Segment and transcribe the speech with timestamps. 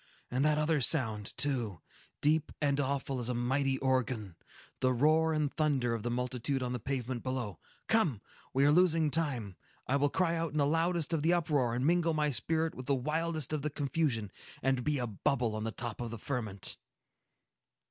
[0.31, 6.01] And that other sound, too,—deep and awful as a mighty organ,—the roar and thunder of
[6.01, 7.59] the multitude on the pavement below!
[7.85, 8.19] Come!
[8.51, 9.57] We are losing time.
[9.85, 12.87] I will cry out in the loudest of the uproar, and mingle my spirit with
[12.87, 14.31] the wildest of the confusion,
[14.63, 16.77] and be a bubble on the top of the ferment!"